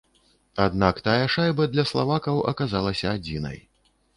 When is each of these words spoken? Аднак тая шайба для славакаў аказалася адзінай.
Аднак 0.63 1.01
тая 1.09 1.27
шайба 1.35 1.67
для 1.73 1.85
славакаў 1.91 2.43
аказалася 2.53 3.07
адзінай. 3.19 3.65